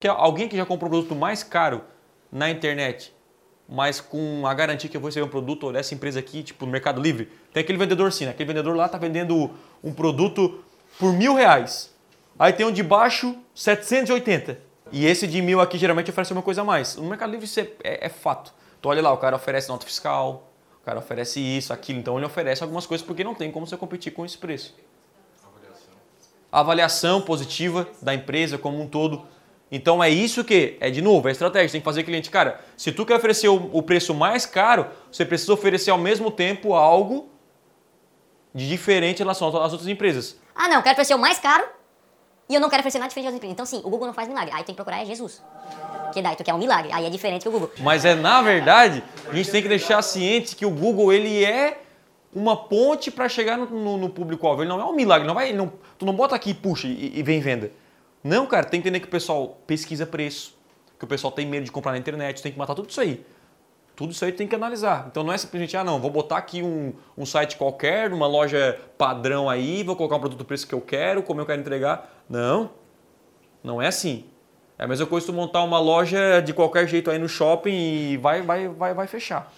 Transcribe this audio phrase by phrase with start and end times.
[0.00, 1.82] que alguém que já comprou um produto mais caro
[2.32, 3.14] na internet,
[3.68, 6.72] mas com a garantia que eu vou receber um produto dessa empresa aqui, tipo no
[6.72, 8.30] Mercado Livre, tem aquele vendedor sim, né?
[8.30, 9.50] aquele vendedor lá tá vendendo
[9.84, 10.64] um produto
[10.98, 11.94] por mil reais.
[12.38, 14.58] Aí tem um de baixo, 780.
[14.90, 16.96] E esse de mil aqui geralmente oferece uma coisa a mais.
[16.96, 18.54] No Mercado Livre isso é, é, é fato.
[18.78, 21.98] Então olha lá, o cara oferece nota fiscal, o cara oferece isso, aquilo.
[21.98, 24.74] Então ele oferece algumas coisas porque não tem como você competir com esse preço.
[25.44, 25.92] Avaliação.
[26.50, 29.26] Avaliação positiva da empresa como um todo.
[29.70, 31.70] Então é isso que é de novo, é estratégia.
[31.70, 32.60] Tem que fazer cliente, cara.
[32.76, 37.28] Se tu quer oferecer o, preço mais caro, você precisa oferecer ao mesmo tempo algo
[38.52, 40.36] de diferente em relação às outras empresas.
[40.54, 41.64] Ah, não, eu quero oferecer o mais caro
[42.48, 43.52] e eu não quero oferecer nada diferente das empresas.
[43.52, 44.50] Então, sim, o Google não faz milagre.
[44.52, 45.40] Aí tem que procurar é Jesus.
[46.12, 46.90] Que daí tu quer um milagre.
[46.92, 47.70] Aí é diferente que o Google.
[47.78, 51.80] Mas é, na verdade, a gente tem que deixar ciente que o Google, ele é
[52.34, 54.62] uma ponte para chegar no, no, no público-alvo.
[54.62, 55.28] Ele não é um milagre.
[55.28, 57.70] Não vai, não, tu não bota aqui, puxa e, e vem venda.
[58.22, 60.54] Não, cara, tem que entender que o pessoal pesquisa preço,
[60.98, 63.24] que o pessoal tem medo de comprar na internet, tem que matar tudo isso aí.
[63.96, 65.06] Tudo isso aí tem que analisar.
[65.10, 68.78] Então não é simplesmente, ah não, vou botar aqui um, um site qualquer, numa loja
[68.96, 72.10] padrão aí, vou colocar um produto preço que eu quero, como eu quero entregar.
[72.28, 72.70] Não,
[73.62, 74.24] não é assim.
[74.78, 78.16] É a mesma coisa tu montar uma loja de qualquer jeito aí no shopping e
[78.16, 79.52] vai, vai, vai, vai fechar.